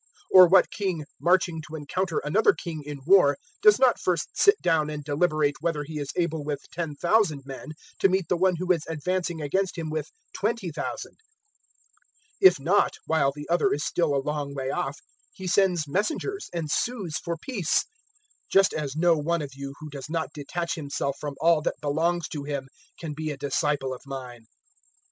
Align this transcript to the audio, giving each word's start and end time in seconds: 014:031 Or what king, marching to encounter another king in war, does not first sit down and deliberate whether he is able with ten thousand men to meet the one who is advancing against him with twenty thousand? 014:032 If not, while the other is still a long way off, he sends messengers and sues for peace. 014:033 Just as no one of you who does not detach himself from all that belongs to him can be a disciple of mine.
014:031 0.33 0.39
Or 0.41 0.47
what 0.47 0.71
king, 0.71 1.05
marching 1.19 1.61
to 1.67 1.75
encounter 1.75 2.17
another 2.23 2.53
king 2.53 2.81
in 2.83 3.01
war, 3.05 3.37
does 3.61 3.77
not 3.77 3.99
first 3.99 4.29
sit 4.33 4.59
down 4.59 4.89
and 4.89 5.03
deliberate 5.03 5.57
whether 5.61 5.83
he 5.83 5.99
is 5.99 6.09
able 6.15 6.43
with 6.43 6.61
ten 6.71 6.95
thousand 6.95 7.43
men 7.45 7.73
to 7.99 8.09
meet 8.09 8.27
the 8.27 8.35
one 8.35 8.55
who 8.55 8.71
is 8.71 8.81
advancing 8.89 9.43
against 9.43 9.77
him 9.77 9.91
with 9.91 10.07
twenty 10.33 10.71
thousand? 10.71 11.17
014:032 12.41 12.47
If 12.47 12.59
not, 12.59 12.93
while 13.05 13.31
the 13.31 13.47
other 13.47 13.71
is 13.71 13.83
still 13.85 14.15
a 14.15 14.25
long 14.25 14.55
way 14.55 14.71
off, 14.71 14.97
he 15.35 15.45
sends 15.45 15.87
messengers 15.87 16.49
and 16.51 16.71
sues 16.71 17.19
for 17.19 17.37
peace. 17.37 17.83
014:033 18.45 18.49
Just 18.53 18.73
as 18.73 18.95
no 18.95 19.15
one 19.15 19.43
of 19.43 19.51
you 19.53 19.75
who 19.79 19.89
does 19.91 20.09
not 20.09 20.33
detach 20.33 20.73
himself 20.73 21.15
from 21.19 21.35
all 21.39 21.61
that 21.61 21.75
belongs 21.79 22.27
to 22.29 22.43
him 22.43 22.67
can 22.99 23.13
be 23.13 23.29
a 23.29 23.37
disciple 23.37 23.93
of 23.93 24.01
mine. 24.07 24.47